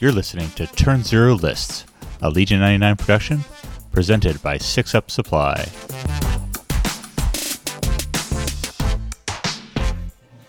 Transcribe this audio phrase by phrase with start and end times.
[0.00, 1.84] You're listening to Turn Zero Lists,
[2.22, 3.40] a Legion 99 production
[3.92, 5.68] presented by Six Up Supply.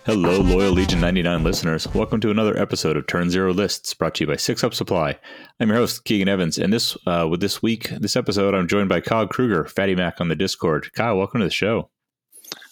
[0.05, 1.85] Hello, loyal Legion 99 listeners.
[1.93, 5.19] Welcome to another episode of Turn Zero Lists, brought to you by Six Up Supply.
[5.59, 8.87] I'm your host, Keegan Evans, and this uh, with this week, this episode, I'm joined
[8.87, 10.93] by Kyle Kruger, Fatty Mac on the Discord.
[10.93, 11.89] Kyle, welcome to the show.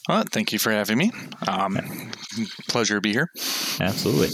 [0.07, 1.11] Well, thank you for having me.
[1.47, 2.11] Um,
[2.67, 3.29] pleasure to be here.
[3.79, 4.29] Absolutely.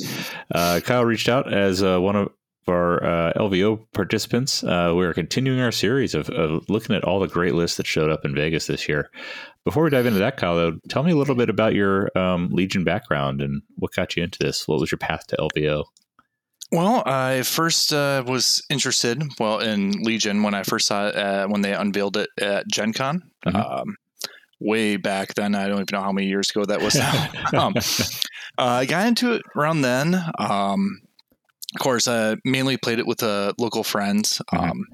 [0.53, 2.31] Uh, Kyle reached out as uh, one of
[2.67, 4.63] our uh, LVO participants.
[4.63, 7.87] Uh, we are continuing our series of, of, looking at all the great lists that
[7.87, 9.09] showed up in Vegas this year.
[9.63, 12.49] Before we dive into that, Kyle, though, tell me a little bit about your um,
[12.51, 14.67] Legion background and what got you into this.
[14.67, 15.83] What was your path to LVO?
[16.71, 21.47] Well, I first uh, was interested, well, in Legion when I first saw it uh,
[21.47, 23.23] when they unveiled it at Gen Con.
[23.45, 23.55] Mm-hmm.
[23.55, 23.95] Um,
[24.59, 25.55] way back then.
[25.55, 26.95] I don't even know how many years ago that was.
[27.53, 27.73] um,
[28.57, 30.15] uh, I got into it around then.
[30.37, 31.01] Um,
[31.75, 34.41] of course, I mainly played it with uh, local friends.
[34.53, 34.71] Mm-hmm.
[34.71, 34.85] Um,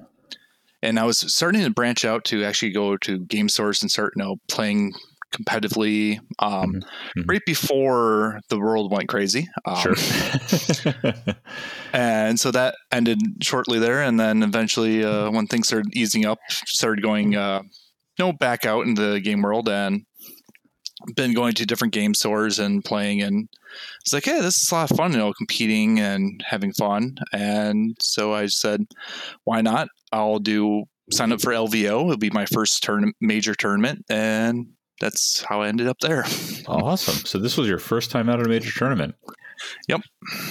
[0.84, 4.14] and I was starting to branch out to actually go to game stores and start,
[4.16, 4.94] you know, playing
[5.32, 6.78] competitively um, mm-hmm.
[6.78, 7.22] mm-hmm.
[7.30, 9.48] right before the world went crazy.
[9.66, 9.96] Um, sure.
[11.94, 14.02] and so that ended shortly there.
[14.02, 17.62] And then eventually, uh, when things started easing up, started going uh,
[18.22, 20.06] know, back out in the game world and
[21.16, 23.50] been going to different game stores and playing and
[24.02, 27.16] it's like, hey, this is a lot of fun, you know, competing and having fun.
[27.34, 28.86] And so I said,
[29.46, 29.88] why not?
[30.12, 32.04] I'll do sign up for LVO.
[32.04, 34.68] It'll be my first turn major tournament and
[35.00, 36.26] that's how I ended up there.
[36.68, 37.26] Awesome.
[37.26, 39.16] So this was your first time out at a major tournament.
[39.88, 40.02] Yep.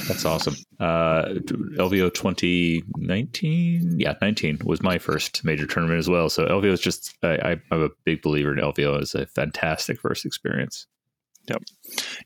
[0.09, 0.55] That's awesome.
[0.79, 6.29] Uh, LVO 2019, yeah, 19 was my first major tournament as well.
[6.29, 9.01] So LVO is just, I, I'm a big believer in LVO.
[9.01, 10.87] It's a fantastic first experience.
[11.49, 11.63] Yep.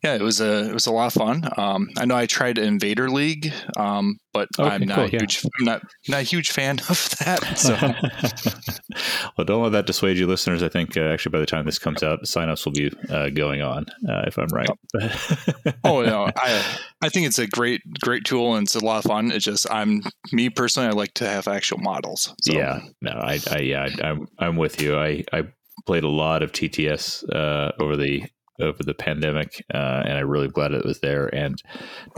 [0.02, 1.48] Yeah, it was a it was a lot of fun.
[1.56, 5.20] Um, I know I tried Invader League, um, but okay, I'm not cool, yeah.
[5.20, 5.46] huge.
[5.58, 7.40] I'm not not a huge fan of that.
[7.54, 7.74] So.
[9.38, 10.62] well, don't let that dissuade you, listeners.
[10.62, 13.62] I think uh, actually by the time this comes out, signups will be uh, going
[13.62, 13.86] on.
[14.06, 14.68] Uh, if I'm right.
[15.84, 16.64] oh no, I
[17.00, 19.30] I think it's a great great tool and it's a lot of fun.
[19.30, 20.02] It's just I'm
[20.32, 20.88] me personally.
[20.88, 22.34] I like to have actual models.
[22.42, 22.52] So.
[22.52, 22.80] Yeah.
[23.00, 24.98] No, I, I yeah, I, I'm I'm with you.
[24.98, 25.44] I I
[25.86, 28.24] played a lot of TTS uh, over the
[28.60, 31.32] over the pandemic, uh, and I'm really glad it was there.
[31.34, 31.60] And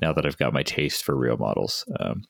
[0.02, 2.22] now that I've got my taste for real models, um,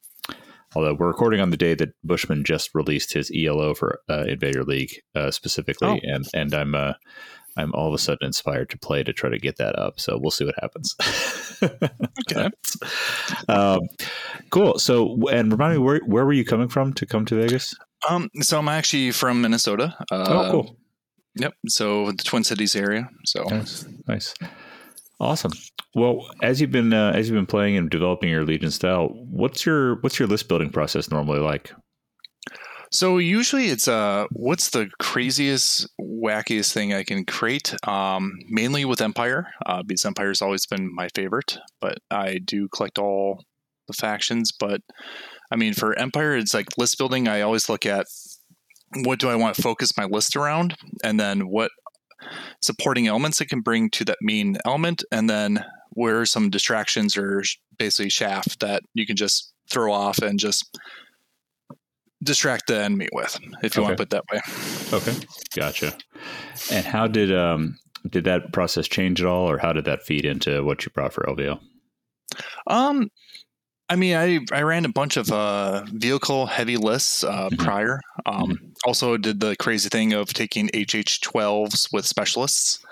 [0.74, 4.64] although we're recording on the day that Bushman just released his ELO for uh, Invader
[4.64, 5.98] League uh, specifically, oh.
[6.02, 6.92] and and I'm uh,
[7.56, 9.98] I'm all of a sudden inspired to play to try to get that up.
[9.98, 10.94] So we'll see what happens.
[12.30, 12.50] okay.
[13.48, 13.80] Um,
[14.50, 14.78] cool.
[14.78, 17.74] So, and remind me, where where were you coming from to come to Vegas?
[18.08, 19.96] Um, so I'm actually from Minnesota.
[20.12, 20.76] Uh, oh, cool.
[21.36, 21.54] Yep.
[21.68, 23.08] So the Twin Cities area.
[23.24, 23.86] So nice.
[24.08, 24.34] nice.
[25.20, 25.52] Awesome.
[25.94, 29.64] Well, as you've been uh, as you've been playing and developing your Legion style, what's
[29.64, 31.72] your what's your list building process normally like?
[32.92, 37.74] So usually it's uh what's the craziest wackiest thing I can create?
[37.88, 42.98] Um, mainly with Empire, uh, because Empire's always been my favorite, but I do collect
[42.98, 43.42] all
[43.88, 44.52] the factions.
[44.52, 44.82] But
[45.50, 47.28] I mean, for Empire, it's like list building.
[47.28, 48.06] I always look at
[49.04, 51.70] what do I want to focus my list around, and then what
[52.60, 57.16] supporting elements it can bring to that main element, and then where are some distractions
[57.16, 57.42] or
[57.78, 60.78] basically shaft that you can just throw off and just
[62.22, 63.88] distract the enemy with, if you okay.
[63.88, 64.40] want to put that way.
[64.92, 65.14] Okay,
[65.54, 65.96] gotcha.
[66.70, 70.24] And how did um did that process change at all, or how did that feed
[70.24, 71.58] into what you brought for LVO?
[72.66, 73.10] Um,
[73.88, 77.56] I mean, I, I ran a bunch of uh, vehicle heavy lists uh, mm-hmm.
[77.56, 78.00] prior.
[78.24, 78.66] Um, mm-hmm.
[78.84, 82.84] Also, did the crazy thing of taking HH12s with specialists,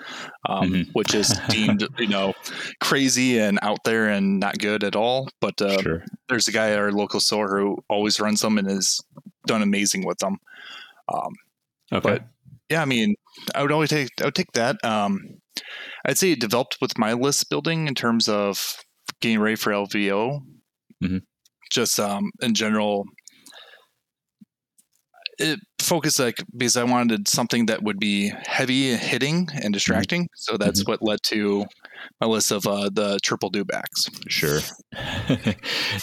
[0.47, 0.91] um, mm-hmm.
[0.93, 2.33] which is deemed you know
[2.79, 5.27] crazy and out there and not good at all.
[5.41, 6.05] But uh, sure.
[6.29, 9.01] there's a guy at our local store who always runs them and has
[9.47, 10.37] done amazing with them.
[11.13, 11.33] Um,
[11.91, 12.09] okay.
[12.09, 12.23] But
[12.69, 13.15] yeah, I mean,
[13.53, 14.77] I would always take I would take that.
[14.85, 15.41] Um,
[16.05, 18.77] I'd say it developed with my list building in terms of
[19.19, 20.41] getting ready for LVO
[21.03, 21.17] Mm-hmm.
[21.71, 23.05] Just um, in general,
[25.37, 29.71] it focused like because I wanted something that would be heavy hitting and mm-hmm.
[29.71, 30.23] distracting.
[30.23, 30.35] Mm-hmm.
[30.35, 30.91] So that's mm-hmm.
[30.91, 31.65] what led to
[32.21, 34.09] my list of uh, the triple dewbacks.
[34.27, 34.59] Sure.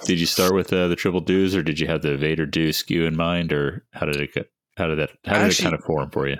[0.04, 2.72] did you start with uh, the triple dews, or did you have the Vader dew
[2.72, 4.46] skew in mind, or how did it get,
[4.76, 6.36] how did that how did Actually, it kind of form for you?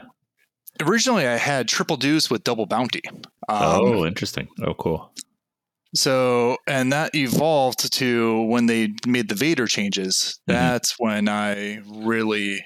[0.81, 3.03] Originally, I had triple dews with double bounty.
[3.09, 4.49] Um, oh, interesting.
[4.65, 5.13] Oh, cool.
[5.95, 10.41] So, and that evolved to when they made the Vader changes.
[10.49, 10.53] Mm-hmm.
[10.53, 12.65] That's when I really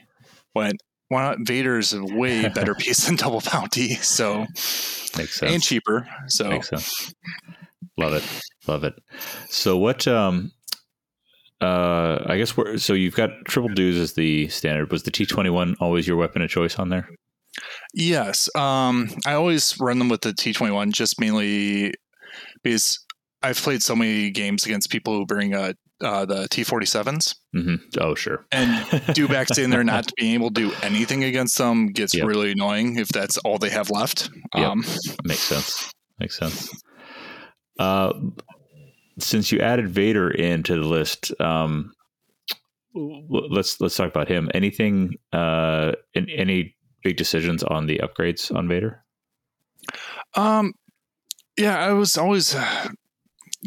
[0.54, 1.38] went, why not?
[1.40, 3.94] Vader's a way better piece than Double Bounty.
[3.96, 4.40] So,
[5.16, 5.52] makes sense.
[5.52, 6.06] And cheaper.
[6.28, 7.12] So, makes sense.
[7.96, 8.24] Love it.
[8.68, 8.94] Love it.
[9.48, 10.52] So, what, um,
[11.60, 14.92] uh, I guess we're so you've got triple dews as the standard.
[14.92, 17.08] Was the T twenty one always your weapon of choice on there?
[17.94, 18.54] Yes.
[18.54, 21.94] Um, I always run them with the T twenty one, just mainly
[22.62, 23.05] because
[23.46, 27.34] I've played so many games against people who bring uh, uh, the T forty sevens.
[27.54, 27.76] Mm-hmm.
[28.00, 28.46] Oh, sure.
[28.52, 28.68] And
[29.14, 32.26] dewbacks in there not being able to do anything against them gets Yep.
[32.26, 34.28] really annoying if that's all they have left.
[34.54, 34.66] Yep.
[34.68, 34.84] Um,
[35.24, 35.92] Makes sense.
[36.18, 36.82] Makes sense.
[37.78, 38.12] Uh,
[39.18, 41.92] since you added Vader into the list, um,
[42.94, 44.50] let's let's talk about him.
[44.54, 45.14] Anything?
[45.32, 49.04] Uh, in, any big decisions on the upgrades on Vader?
[50.34, 50.72] Um,
[51.56, 52.88] yeah, I was always uh,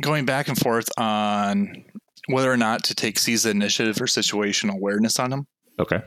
[0.01, 1.85] going back and forth on
[2.27, 5.47] whether or not to take seize the initiative or situational awareness on him.
[5.79, 6.01] Okay.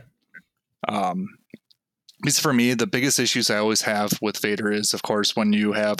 [0.87, 1.27] Um,
[2.21, 5.51] because for me, the biggest issues I always have with Vader is, of course, when
[5.51, 5.97] you have,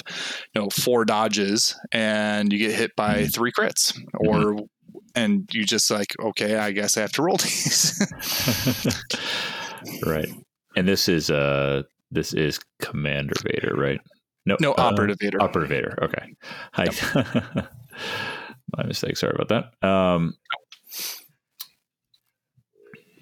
[0.55, 4.55] you know, four dodges and you get hit by three crits, or
[5.15, 7.99] and you just like, okay, I guess I have to roll these.
[10.05, 10.29] right.
[10.77, 13.99] And this is uh this is Commander Vader, right?
[14.45, 15.41] No, no, uh, operative Vader.
[15.41, 15.99] Operative Vader.
[16.03, 16.35] Okay.
[16.73, 17.67] Hi.
[18.75, 19.17] My mistake.
[19.17, 19.87] Sorry about that.
[19.87, 20.35] Um,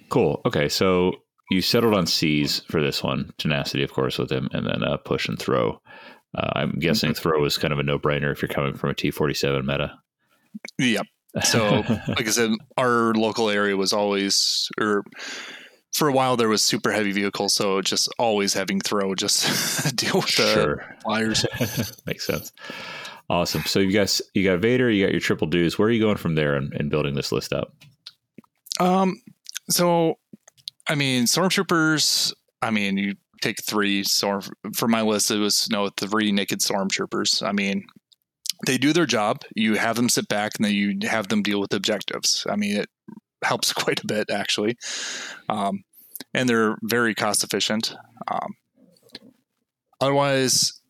[0.10, 0.42] cool.
[0.46, 0.70] Okay.
[0.70, 1.14] So
[1.50, 3.34] you settled on C's for this one.
[3.38, 5.82] Tenacity, of course, with him, and then uh, push and throw.
[6.36, 8.94] Uh, I'm guessing throw is kind of a no brainer if you're coming from a
[8.94, 10.00] T47 meta.
[10.80, 11.06] Yep.
[11.44, 15.04] So, like I said, our local area was always, or
[15.94, 20.16] for a while there was super heavy vehicles, so just always having throw, just deal
[20.16, 20.98] with the sure.
[21.04, 21.46] flyers.
[22.06, 22.52] Makes sense.
[23.32, 23.62] Awesome.
[23.62, 25.80] So you guys, you got Vader, you got your triple dews.
[25.80, 27.74] Where are you going from there in building this list up?
[28.78, 29.22] Um,
[29.70, 30.16] so
[30.90, 32.34] I mean, stormtroopers.
[32.62, 34.04] I mean, you take three.
[34.04, 34.42] Storm
[34.76, 37.42] for my list, it was no three naked stormtroopers.
[37.42, 37.86] I mean,
[38.66, 39.44] they do their job.
[39.56, 42.46] You have them sit back, and then you have them deal with objectives.
[42.50, 42.90] I mean, it
[43.46, 44.76] helps quite a bit actually,
[45.48, 45.86] um,
[46.34, 47.96] and they're very cost efficient.
[48.28, 48.56] Um,
[50.02, 50.81] otherwise.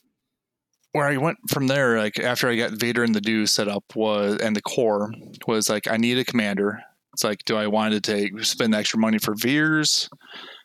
[0.94, 3.84] Where I went from there, like after I got Vader and the do set up,
[3.96, 5.14] was and the core
[5.48, 6.84] was like I need a commander
[7.14, 10.10] it's like, do I want to take spend extra money for Veers?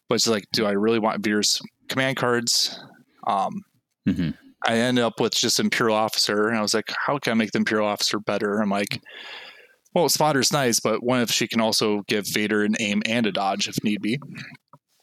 [0.08, 2.78] But it's like, do I really want Veers command cards?
[3.26, 3.64] Um,
[4.08, 4.30] mm-hmm.
[4.64, 7.52] I ended up with just Imperial Officer, and I was like, how can I make
[7.52, 8.60] the Imperial Officer better?
[8.60, 9.00] I'm like,
[9.94, 13.32] well, Spotter's nice, but what if she can also give Vader an aim and a
[13.32, 14.18] dodge if need be?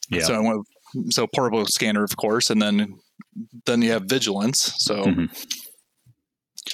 [0.09, 0.21] Yeah.
[0.21, 0.65] So I went
[1.09, 2.95] so portable scanner, of course, and then
[3.65, 4.73] then you have vigilance.
[4.77, 5.29] So Mhm.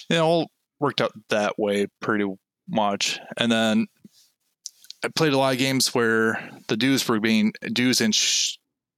[0.09, 2.25] it all worked out that way pretty
[2.67, 3.19] much.
[3.37, 3.87] And then
[5.03, 8.55] I played a lot of games where the dews were being dews and sh-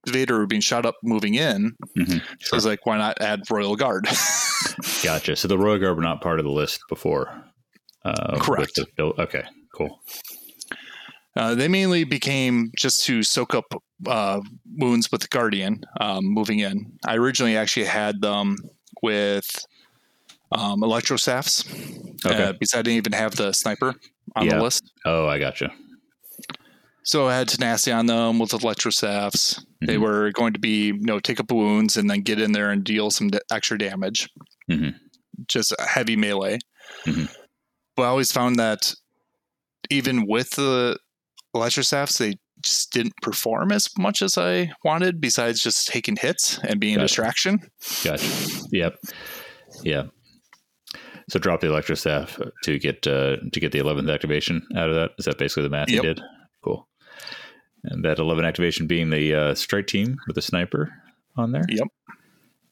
[0.07, 1.73] Vader were being shot up moving in.
[1.97, 2.21] Mhm.
[2.41, 4.07] So I was like, why not add Royal Guard?
[5.03, 5.35] Gotcha.
[5.35, 7.43] So the Royal Guard were not part of the list before.
[8.03, 8.79] Uh, Correct.
[8.97, 9.43] the okay.
[9.75, 9.99] Cool.
[11.35, 13.65] Uh, they mainly became just to soak up
[14.07, 14.41] uh,
[14.77, 16.91] wounds with the Guardian um, moving in.
[17.05, 18.57] I originally actually had them
[19.01, 19.47] with
[20.51, 21.63] um, electro staffs
[22.25, 22.43] Okay.
[22.43, 23.95] uh, because I didn't even have the sniper
[24.35, 24.57] on Yeah.
[24.57, 24.91] the list.
[25.05, 25.71] oh, I gotcha.
[27.03, 29.63] So I had tenacity on them with electro staffs.
[29.81, 30.01] They Mhm.
[30.01, 32.83] were going to be, you know, take up wounds and then get in there and
[32.83, 34.29] deal some extra damage.
[34.69, 34.95] Mhm.
[35.47, 36.59] Just heavy melee.
[37.05, 37.33] Mhm.
[37.95, 38.93] But I always found that
[39.89, 40.99] even with the
[41.53, 45.19] electro staffs, they just didn't perform as much as I wanted.
[45.19, 47.05] Besides just taking hits and being a Gotcha.
[47.07, 47.59] distraction.
[48.03, 48.63] Gotcha.
[48.71, 48.95] Yep.
[49.83, 50.03] Yeah.
[51.29, 54.95] So drop the electro staff to get uh, to get the eleventh activation out of
[54.95, 55.11] that.
[55.17, 56.03] Is that basically the math Yep.
[56.03, 56.21] you did?
[56.63, 56.87] Cool.
[57.83, 60.93] And that eleven activation being the uh, strike team with a sniper
[61.37, 61.63] on there.
[61.69, 61.87] Yep.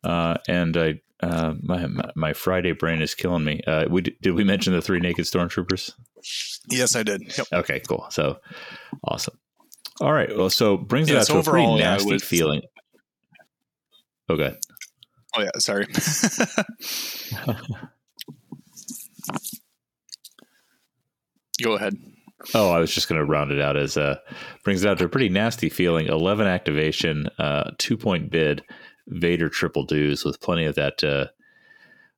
[0.03, 3.61] Uh, and I uh, my my- Friday brain is killing me.
[3.67, 5.93] Uh, we did we mention the three naked stormtroopers?
[6.69, 7.21] Yes, I did.
[7.37, 7.47] Yep.
[7.53, 8.05] Okay, cool.
[8.09, 8.39] So
[9.03, 9.37] awesome.
[10.01, 10.35] All right.
[10.35, 12.61] Well, so brings it out so to a pretty overall, yeah, nasty would- feeling.
[14.29, 14.55] Okay.
[15.35, 15.87] Oh yeah, sorry.
[21.61, 21.95] Go ahead.
[22.55, 24.15] Oh, I was just going to round it out as uh,
[24.63, 26.07] brings it out to a pretty nasty feeling.
[26.07, 28.63] Eleven activation, uh, two point bid,
[29.09, 31.03] Vader triple dews with plenty of that.
[31.03, 31.27] Uh,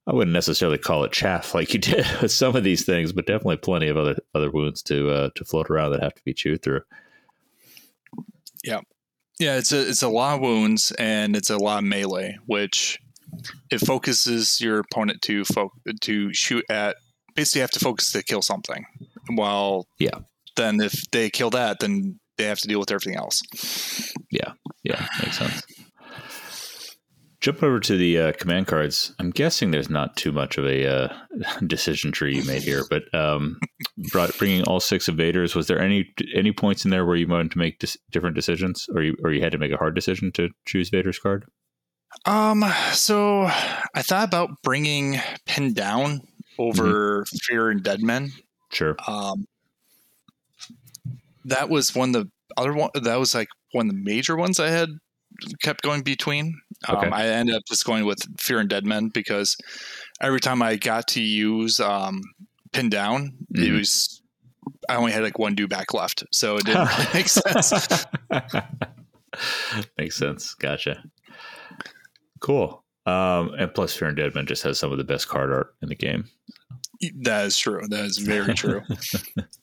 [0.08, 3.26] I wouldn't necessarily call it chaff like you did with some of these things, but
[3.26, 6.34] definitely plenty of other other wounds to uh, to float around that have to be
[6.34, 6.82] chewed through.
[8.64, 8.82] Yeah,
[9.40, 13.00] yeah, it's a it's a lot of wounds and it's a lot of melee, which
[13.72, 15.72] it focuses your opponent to fo-
[16.02, 16.98] to shoot at.
[17.34, 18.86] Basically, you have to focus to kill something.
[19.30, 20.20] While Yeah.
[20.58, 23.42] then if they kill that, then they have to deal with everything else.
[24.30, 24.52] Yeah,
[24.84, 25.62] yeah, makes sense.
[27.42, 29.14] Jump over to the uh, command cards.
[29.18, 31.14] I'm guessing there's not too much of a uh,
[31.66, 33.60] decision tree you made here, but um,
[34.12, 35.56] brought, bringing all six invaders.
[35.56, 38.88] Was there any any points in there where you wanted to make dis- different decisions,
[38.94, 41.46] or you or you had to make a hard decision to choose Vader's card?
[42.26, 43.44] Um, so
[43.96, 46.22] I thought about bringing Pin Down
[46.60, 47.38] over mm-hmm.
[47.44, 48.32] Fear and Dead Men.
[48.72, 48.96] Sure.
[49.08, 49.46] Um,
[51.46, 52.92] that was one of the other one.
[52.94, 54.90] That was like one of the major ones I had
[55.62, 56.60] kept going between.
[56.88, 57.08] Um, okay.
[57.08, 59.58] Um, I ended up just going with Fear and Dead Men because
[60.22, 62.22] every time I got to use um,
[62.72, 63.64] Pin Down, mm-hmm.
[63.64, 64.22] it was
[64.90, 68.06] I only had like one dewback left, so it didn't really make sense.
[69.98, 70.54] Makes sense.
[70.56, 71.04] Gotcha.
[72.40, 72.84] Cool.
[73.06, 75.76] Um, and plus, Fear and Dead Men just has some of the best card art
[75.82, 76.26] in the game.
[77.22, 77.82] That is true.
[77.90, 78.82] That is very true.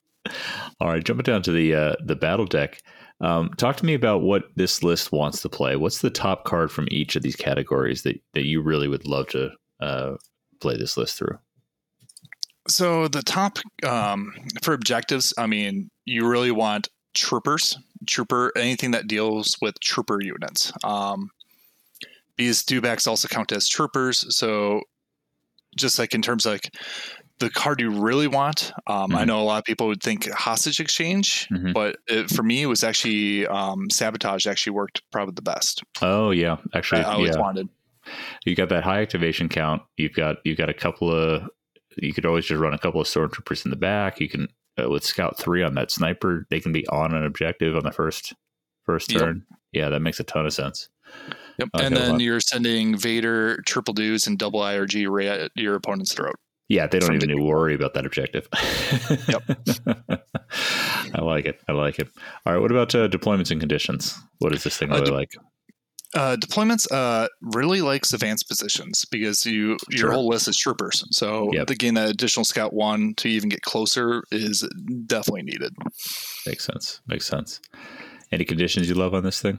[0.81, 2.83] All right, jumping down to the uh, the battle deck.
[3.21, 5.77] Um, talk to me about what this list wants to play.
[5.77, 9.29] What's the top card from each of these categories that, that you really would love
[9.29, 10.17] to uh,
[10.61, 11.39] play this list through?
[12.69, 19.09] So the top um, for objectives, I mean, you really want troopers, trooper, anything that
[19.09, 20.73] deals with trooper units.
[20.85, 21.31] Um,
[22.37, 24.83] these dewbacks also count as troopers, so
[25.77, 26.75] just like in terms of like
[27.39, 28.73] the card you really want.
[28.87, 29.17] Um, mm-hmm.
[29.17, 31.73] I know a lot of people would think hostage exchange, mm-hmm.
[31.73, 34.47] but it, for me, it was actually um, sabotage.
[34.47, 35.83] Actually, worked probably the best.
[36.03, 37.41] Oh yeah, actually, I always yeah.
[37.41, 37.69] wanted.
[38.45, 39.83] You got that high activation count.
[39.97, 41.49] You've got you've got a couple of.
[41.97, 44.21] You could always just run a couple of stormtroopers in the back.
[44.21, 44.49] You can
[44.81, 46.47] uh, with scout three on that sniper.
[46.51, 48.35] They can be on an objective on the first
[48.85, 49.45] first turn.
[49.51, 49.59] Yep.
[49.73, 50.89] Yeah, that makes a ton of sense.
[51.59, 51.69] Yep.
[51.75, 56.15] Okay, and then you're sending Vader triple dews and double IRG right at your opponent's
[56.15, 56.37] throat.
[56.69, 58.47] Yeah, they don't even worry about that objective.
[59.29, 59.43] yep.
[61.15, 61.61] I like it.
[61.67, 62.09] I like it.
[62.45, 62.61] All right.
[62.61, 64.19] What about uh, deployments and conditions?
[64.39, 65.33] What is this thing really uh, de- like?
[66.15, 70.13] Uh, deployments uh, really likes advanced positions because you your sure.
[70.13, 71.05] whole list is troopers.
[71.11, 71.67] So yep.
[71.69, 74.69] to gain that additional scout one to even get closer is
[75.07, 75.75] definitely needed.
[76.47, 77.01] Makes sense.
[77.07, 77.61] Makes sense.
[78.31, 79.59] Any conditions you love on this thing?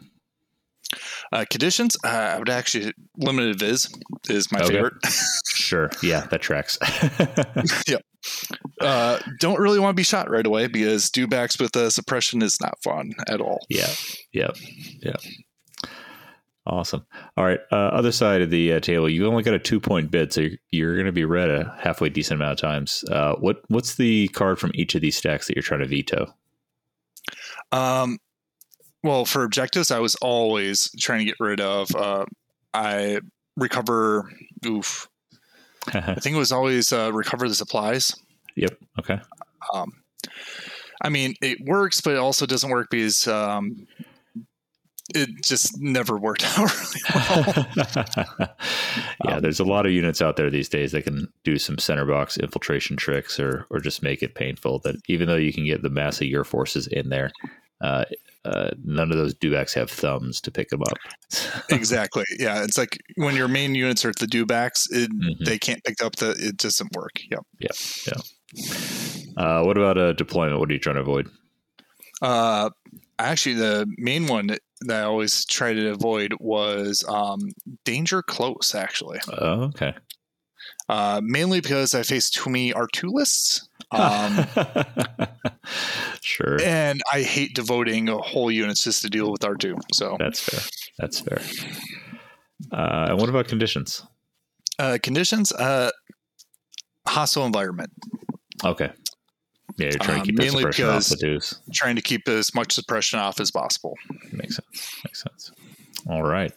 [1.32, 3.90] Uh, conditions, uh, I would actually limited viz
[4.30, 4.74] is my okay.
[4.74, 4.94] favorite.
[5.54, 6.78] sure, yeah, that tracks.
[7.88, 8.04] yep.
[8.82, 12.60] Uh, don't really want to be shot right away because dewbacks with uh, suppression is
[12.60, 13.60] not fun at all.
[13.70, 13.92] Yeah,
[14.34, 14.50] yeah,
[15.02, 15.16] yeah.
[16.70, 17.06] Awesome.
[17.36, 17.60] All right.
[17.72, 20.42] Uh, other side of the uh, table, you only got a two point bid, so
[20.42, 23.04] you're, you're going to be read a halfway decent amount of times.
[23.10, 26.32] Uh, what What's the card from each of these stacks that you're trying to veto?
[27.72, 28.20] Um,
[29.04, 31.94] well, for objectives, I was always trying to get rid of.
[31.96, 32.26] Uh,
[32.74, 33.20] I
[33.56, 34.32] recover.
[34.66, 35.08] Oof.
[35.94, 38.14] I think it was always uh, recover the supplies.
[38.56, 38.78] Yep.
[39.00, 39.20] Okay.
[39.74, 39.94] Um,
[41.02, 43.88] I mean, it works, but it also doesn't work because um,
[45.16, 47.66] it just never worked out really well.
[49.26, 51.78] yeah, um, there's a lot of units out there these days that can do some
[51.78, 54.80] center box infiltration tricks or or just make it painful.
[54.80, 57.32] That even though you can get the mass of your forces in there,
[57.82, 58.06] uh,
[58.50, 60.98] uh, none of those dewbacks have thumbs to pick them up.
[61.70, 62.24] exactly.
[62.38, 65.44] Yeah, it's like when your main units are the dewbacks, it, mm-hmm.
[65.44, 66.32] they can't pick up the.
[66.32, 67.22] It doesn't work.
[67.30, 67.46] Yep.
[67.60, 67.70] Yeah.
[68.08, 68.22] Yeah.
[69.38, 70.60] Uh, what about a deployment?
[70.60, 71.30] What are you trying to avoid?
[72.22, 72.72] Uh,
[73.20, 74.48] actually, the main one
[74.82, 77.40] that I always try to avoid was um,
[77.86, 78.74] danger close.
[78.74, 79.20] Actually.
[79.32, 79.94] Oh, okay.
[80.90, 83.68] Uh, mainly because I face too many R2 lists.
[83.92, 84.46] Um,
[86.22, 86.62] sure.
[86.64, 89.80] And I hate devoting a whole units just to deal with R2.
[89.94, 90.60] So that's fair.
[90.98, 91.42] That's fair.
[92.72, 94.04] Uh, and what about conditions?
[94.78, 95.92] Uh, conditions, uh,
[97.08, 97.92] hostile environment.
[98.64, 98.92] Okay.
[99.78, 101.62] Yeah, you're trying to uh, keep mainly suppression off the dews.
[101.74, 103.96] Trying to keep as much suppression off as possible.
[104.32, 104.96] Makes sense.
[105.06, 105.52] Makes sense.
[106.10, 106.52] All right.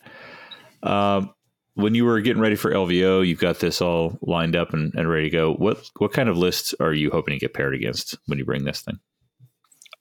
[0.83, 1.33] Um,
[1.75, 5.09] when you were getting ready for LVO, you've got this all lined up and, and
[5.09, 5.55] ready to go.
[5.55, 8.65] What what kind of lists are you hoping to get paired against when you bring
[8.65, 8.99] this thing?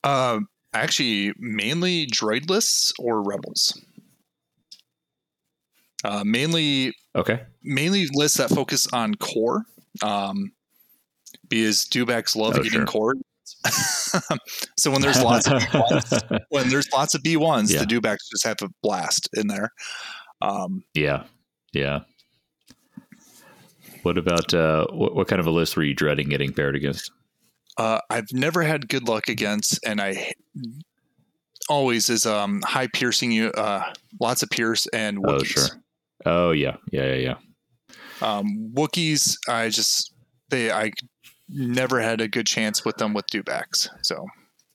[0.04, 0.40] Uh,
[0.72, 3.80] actually, mainly droid lists or rebels.
[6.04, 7.42] Uh, mainly, okay.
[7.62, 9.64] Mainly lists that focus on core,
[10.02, 10.52] um,
[11.48, 12.86] because dewbacks love oh, eating sure.
[12.86, 13.14] core.
[14.78, 17.80] so when there's lots of B1s, when there's lots of B ones, yeah.
[17.80, 19.70] the dewbacks just have a blast in there.
[20.40, 21.24] Um, yeah,
[21.72, 22.00] yeah.
[24.02, 27.12] What about uh, what, what kind of a list were you dreading getting paired against?
[27.76, 30.32] Uh, I've never had good luck against, and I
[31.68, 35.40] always is um, high piercing you, uh, lots of pierce and Wookiees.
[35.40, 35.66] Oh sure.
[36.24, 37.34] Oh yeah, yeah, yeah,
[38.20, 38.36] yeah.
[38.36, 40.12] Um, Wookiees, I just
[40.50, 40.92] they I
[41.48, 43.88] never had a good chance with them with dewbacks.
[44.02, 44.26] So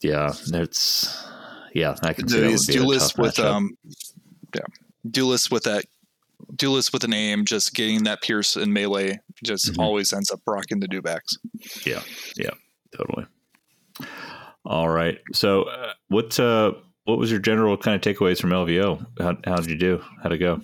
[0.02, 1.26] yeah, that's
[1.74, 2.80] yeah, I can see be
[3.18, 3.46] with matchup.
[3.46, 3.78] um,
[4.56, 4.62] yeah,
[5.10, 5.86] duelist with that
[6.56, 9.80] duelist with a name, just getting that pierce in melee just Mhm.
[9.80, 11.38] always ends up rocking the dewbacks.
[11.86, 12.02] Yeah,
[12.38, 12.52] yeah,
[12.98, 13.26] totally.
[14.66, 15.20] All right.
[15.34, 16.74] So, uh, what uh,
[17.06, 19.06] what was your general kind of takeaways from LVO?
[19.20, 20.02] How how did you do?
[20.22, 20.62] How'd it go?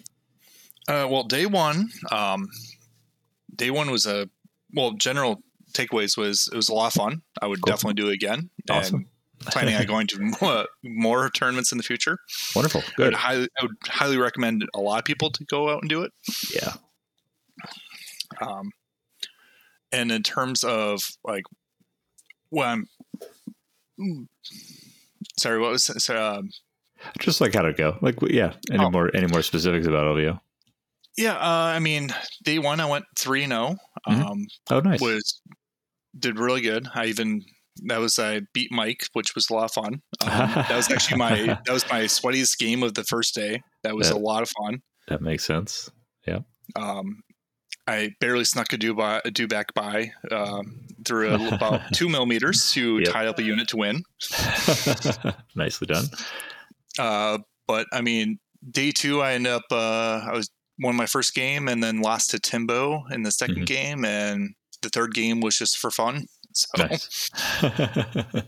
[0.88, 2.50] Uh, well, day one, um,
[3.56, 4.30] day one was a
[4.74, 4.92] well.
[4.94, 5.42] General
[5.74, 7.22] takeaways was it was a lot of fun.
[7.42, 7.72] I would Cool.
[7.72, 8.50] definitely do it again.
[8.70, 9.08] Awesome.
[9.46, 12.18] Planning on going to more, more tournaments in the future.
[12.56, 12.82] Wonderful.
[12.82, 13.14] I would, Good.
[13.14, 16.12] highly, I would highly recommend a lot of people to go out and do it.
[16.54, 16.74] Yeah.
[18.40, 18.72] Um,
[19.92, 21.44] and in terms of like,
[22.54, 22.78] well,
[24.00, 24.28] mm,
[25.40, 25.60] sorry.
[25.60, 26.50] What was so, um,
[27.20, 27.98] Just like how to go?
[28.02, 28.54] Like, yeah.
[28.72, 28.92] Any Oh.
[28.92, 30.40] more any more specifics about LVO?
[31.18, 31.34] yeah?
[31.36, 32.10] Uh, I mean,
[32.44, 33.76] day one I went three and zero.
[34.08, 34.26] Mhm.
[34.26, 35.02] Um, Oh, nice.
[35.02, 35.42] was
[36.18, 36.88] did really good.
[36.94, 37.44] I even
[37.88, 40.02] that was I beat Mike, which was a lot of fun.
[40.22, 40.30] Um,
[40.70, 43.62] that was actually my that was my sweatiest game of the first day.
[43.84, 44.82] That was That- a lot of fun.
[45.08, 45.90] That makes sense.
[46.28, 46.40] Yeah
[46.78, 47.22] um,
[47.88, 52.72] I barely snuck a do by a dewback by um, through a, about two millimeters
[52.72, 53.10] to Yep.
[53.12, 54.04] tie up a unit to win.
[55.56, 56.06] Nicely done.
[56.98, 58.40] Uh, but I mean,
[58.72, 60.50] day two, I end up uh, I was
[60.80, 63.66] won my first game and then lost to Timbo in the 2nd Mhm.
[63.66, 66.26] game, and the third game was just for fun.
[66.54, 67.30] So Nice.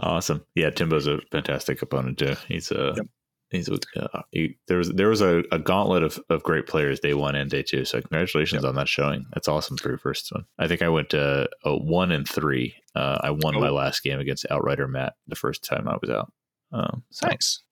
[0.00, 0.44] awesome.
[0.54, 2.34] Yeah, Timbo's a fantastic opponent too.
[2.48, 3.06] He's a Yep.
[3.50, 7.14] He's uh, he, there was there was a, a gauntlet of, of great players day
[7.14, 7.84] one and day two.
[7.84, 9.26] So congratulations on that showing.
[9.34, 10.44] That's awesome for your first one.
[10.58, 12.74] I think I went to a one and three.
[12.94, 13.74] Uh, I won my Oh.
[13.74, 16.32] last game against Outrider Matt the first time I was out.
[16.72, 17.62] Um, so nice.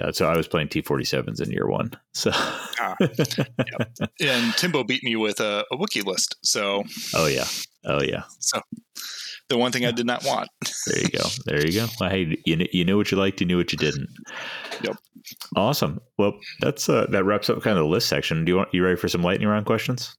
[0.00, 1.90] yeah, so I was playing T forty sevens in year one.
[2.14, 2.94] So Ah,
[4.20, 6.36] And Timbo beat me with a, a Wookiee list.
[6.44, 6.84] So
[7.14, 7.46] oh yeah,
[7.84, 8.22] oh yeah.
[9.48, 10.48] The one thing I did not want.
[10.86, 11.24] There you go.
[11.46, 11.86] There you go.
[12.00, 14.08] Well, hey, you you knew what you liked, you knew what you didn't.
[14.82, 14.96] Yep.
[15.56, 16.00] Awesome.
[16.18, 18.44] Well, that's uh, that wraps up kind of the list section.
[18.44, 20.16] Do you want you ready for some lightning round questions?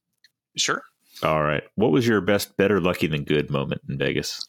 [0.56, 0.82] Sure.
[1.22, 1.62] All right.
[1.76, 4.42] What was your best, better, lucky than good moment in Vegas?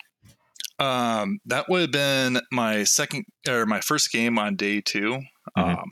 [0.80, 5.22] Um, that would have been my second or my first game on day 2
[5.58, 5.78] Mhm.
[5.78, 5.90] Um,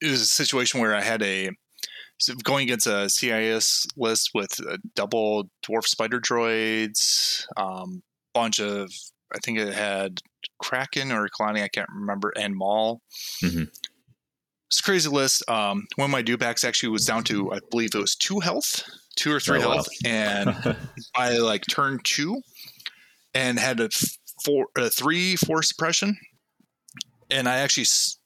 [0.00, 1.50] it was a situation where I had a
[2.42, 8.02] going against a CIS list with uh, double dwarf spider droids, um,
[8.34, 8.90] bunch of
[9.34, 10.20] I think it had
[10.60, 13.00] Kraken or Kalani, I can't remember, and Maul.
[13.42, 13.68] Mhm.
[14.68, 15.42] It's a crazy list.
[15.48, 18.84] Um, one of my dewbacks actually was down to I believe it was two health,
[19.16, 19.74] two or three Oh, wow.
[19.74, 20.54] health, and
[21.16, 22.40] I like turned two
[23.34, 23.88] and had a
[24.44, 26.16] four, a three four suppression,
[27.30, 28.16] and I actually s-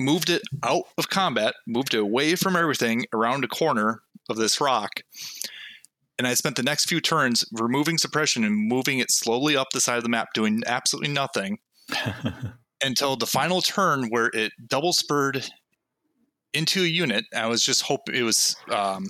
[0.00, 4.60] moved it out of combat, moved it away from everything around a corner of this
[4.60, 5.02] rock,
[6.20, 9.80] and I spent the next few turns removing suppression and moving it slowly up the
[9.80, 11.60] side of the map, doing absolutely nothing
[12.84, 15.46] until the final turn where it double spurred
[16.52, 17.24] into a unit.
[17.34, 19.06] I was just hoping it was um,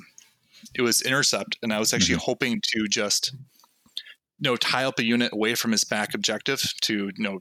[0.77, 5.05] it was intercept, and I was actually hoping to just you know tie up a
[5.05, 7.41] unit away from his back objective to you know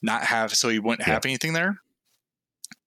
[0.00, 1.80] not have so he wouldn't have anything there.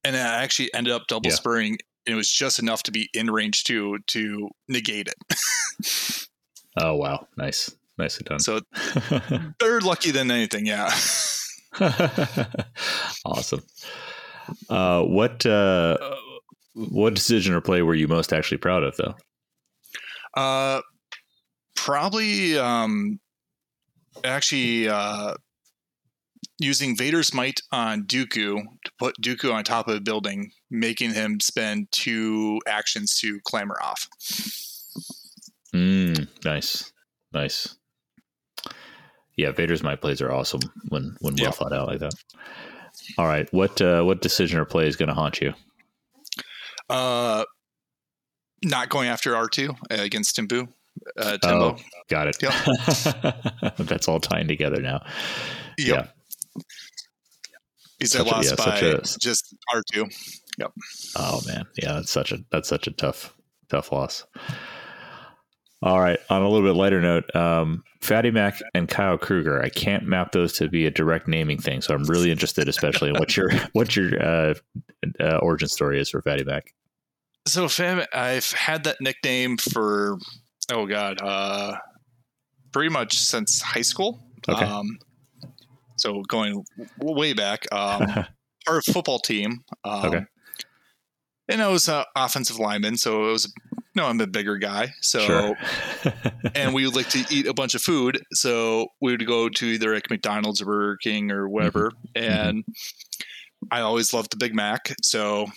[0.04, 1.36] And I actually ended up double Yeah.
[1.36, 1.78] spurring.
[2.06, 6.28] And it was just enough to be in range to to negate it.
[6.82, 8.40] oh wow, nice, nicely done.
[8.40, 8.62] So
[9.60, 10.90] better lucky than anything, yeah.
[13.26, 13.62] awesome.
[14.70, 15.98] Uh, what uh,
[16.74, 19.16] what decision or play were you most actually proud of, though?
[20.36, 20.82] Uh,
[21.76, 23.20] probably um,
[24.24, 25.36] actually uh,
[26.60, 31.40] using Vader's might on Dooku to put Dooku on top of a building, making him
[31.40, 34.08] spend two actions to clamber off.
[35.74, 36.92] Mm, nice,
[37.34, 37.76] nice.
[39.38, 41.52] Yeah, Vader's might plays are awesome when when well Yeah.
[41.52, 42.14] thought out like that.
[43.18, 45.54] All right, what uh, what decision or play is going to haunt you?
[46.90, 47.46] Uh,
[48.64, 50.68] not going after R two against Timbu.
[51.16, 51.78] Uh, Timbo.
[51.78, 52.38] Oh, got it.
[53.78, 55.06] That's all tying together now.
[55.78, 56.14] yep.
[58.00, 60.08] He's Such a- lost yeah, by a- just R two.
[61.16, 63.34] Oh man, yeah, that's such a that's such a tough
[63.70, 64.26] tough loss.
[65.82, 69.62] All right, on a little bit lighter note, um, Fatty Mac and Kyle Kruger.
[69.64, 73.10] I can't map those to be a direct naming thing, so I'm really interested, especially
[73.10, 74.54] in what your what your uh,
[75.22, 76.74] uh, origin story is for Fatty Mac.
[77.48, 80.18] So fam, I've had that nickname for
[80.72, 81.78] oh god, uh,
[82.74, 84.26] pretty much since high school.
[84.50, 84.66] Okay.
[84.66, 84.98] Um,
[86.00, 86.64] so going
[87.00, 88.26] way back, um,
[88.68, 89.64] our football team.
[89.84, 90.26] Um, Okay.
[91.52, 93.52] And I was uh, offensive lineman, so it was
[93.96, 94.94] no, I'm a bigger guy.
[95.02, 95.58] So sure.
[96.56, 98.22] and we would like to eat a bunch of food.
[98.32, 101.92] So we would go to either like McDonald's or Burger King or whatever.
[102.16, 102.64] And
[103.72, 104.94] I always loved the Big Mac.
[105.02, 105.48] So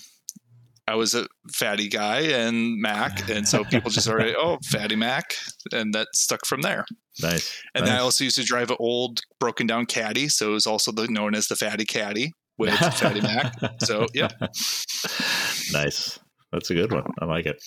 [0.88, 5.35] I was a fatty guy and Mac, and so people just already oh fatty Mac,
[5.73, 6.85] and that stuck from there.
[7.21, 7.62] Nice.
[7.75, 7.90] And nice.
[7.90, 10.90] then I also used to drive an old broken down caddy, so it was also
[10.92, 13.55] the, known as the fatty caddy with fatty Mac.
[13.81, 14.29] So yeah,
[15.73, 16.18] nice.
[16.53, 17.05] That's a good one.
[17.18, 17.62] I like it.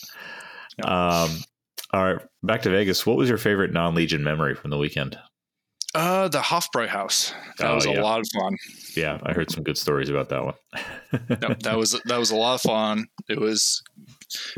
[0.84, 1.32] Um,
[1.94, 3.06] all right, back to Vegas.
[3.06, 5.18] What was your favorite non-Legion memory from the weekend?
[5.96, 7.34] Uh, the Hofbräu House.
[7.58, 8.00] That Oh, was yeah.
[8.00, 8.58] a lot of fun.
[8.98, 10.54] Yeah, I heard some good stories about that one.
[11.30, 13.06] Yep, that was that was a lot of fun.
[13.30, 13.82] It was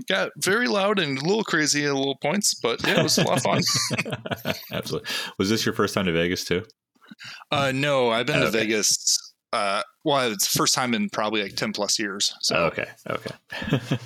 [0.09, 3.23] got very loud and a little crazy at little points, but yeah, it was a
[3.23, 3.61] lot of fun.
[4.73, 5.07] Absolutely.
[5.37, 6.63] Was this your first time to Vegas too?
[7.51, 8.59] Uh, no, I've been to Okay.
[8.59, 9.17] Vegas.
[9.53, 12.33] Uh, well, it's the first time in probably like ten plus years.
[12.41, 12.87] So okay.
[13.07, 13.35] Okay.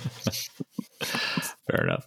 [1.70, 2.04] Fair enough.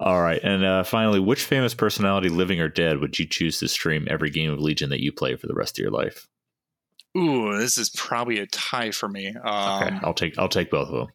[0.00, 3.68] All right, and uh, finally, which famous personality, living or dead, would you choose to
[3.68, 6.26] stream every game of Legion that you play for the rest of your life?
[7.18, 9.28] ooh, this is probably a tie for me.
[9.30, 11.08] Okay, Um, I'll take I'll take both of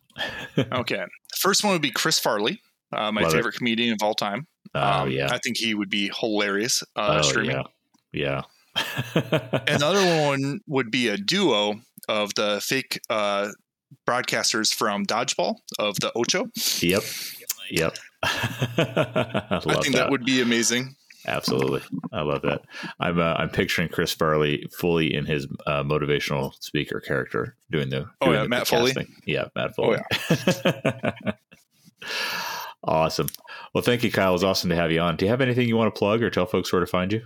[0.58, 0.68] them.
[0.74, 1.04] okay.
[1.38, 2.62] first one would be Chris Farley,
[2.94, 3.36] uh, my Love it.
[3.38, 4.46] favorite comedian of all time.
[4.76, 5.30] Oh Um, yeah.
[5.32, 7.52] I think he would be hilarious uh, oh streaming.
[7.52, 7.64] yeah.
[8.12, 8.42] Yeah.
[9.68, 11.76] And the other one would be a duo
[12.10, 13.52] of the fake uh,
[14.08, 16.48] broadcasters from Dodgeball of the Ocho.
[16.82, 17.04] Yep.
[17.72, 17.96] Yep.
[18.78, 20.10] I I think that.
[20.10, 20.96] would be amazing.
[21.28, 21.82] Absolutely,
[22.14, 22.62] I love that.
[23.00, 28.06] I'm uh, I'm picturing Chris Farley fully in his uh, motivational speaker character doing the
[28.22, 28.94] Oh, doing yeah, the Matt Foley?
[28.94, 29.16] casting.
[29.26, 30.00] Yeah, Matt Oh, Foley.
[32.84, 33.28] awesome.
[33.74, 34.30] Well, thank you, Kyle.
[34.30, 35.16] It was awesome to have you on.
[35.16, 37.22] Do you have anything you want to plug or tell folks where to find you?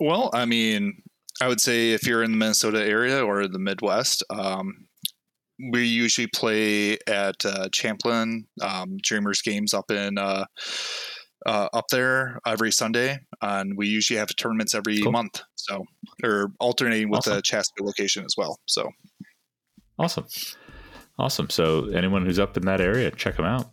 [0.00, 1.02] Well, I mean,
[1.40, 4.86] I would say if you're in the Minnesota area or the Midwest, um,
[5.72, 10.44] we usually play at uh, Champlin um, Dreamers Games up in uh,
[11.46, 15.12] uh, up there every Sunday, and we usually have tournaments every Cool.
[15.12, 15.40] month.
[15.56, 15.84] So,
[16.24, 17.34] or alternating with Awesome.
[17.36, 18.58] the Chaska location as well.
[18.66, 18.88] So,
[19.98, 20.26] Awesome.
[21.18, 21.50] Awesome.
[21.50, 23.70] So, anyone who's up in that area, check them out.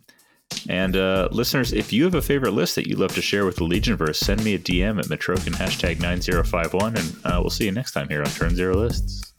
[0.68, 3.56] And uh, listeners, if you have a favorite list that you'd love to share with
[3.56, 7.72] the Legionverse, send me a DM at Metrokin hashtag 9051, and uh, we'll see you
[7.72, 9.32] next time here on Turn Zero Lists.